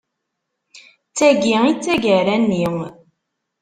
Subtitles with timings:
[1.09, 2.65] D tagi i d tagara-nni.